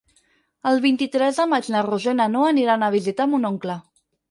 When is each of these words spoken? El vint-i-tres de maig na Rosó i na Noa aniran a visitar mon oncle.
El 0.71 0.79
vint-i-tres 0.85 1.41
de 1.41 1.45
maig 1.51 1.69
na 1.75 1.85
Rosó 1.89 2.15
i 2.17 2.19
na 2.23 2.27
Noa 2.37 2.49
aniran 2.55 2.89
a 2.89 2.93
visitar 2.99 3.31
mon 3.35 3.49
oncle. 3.55 3.79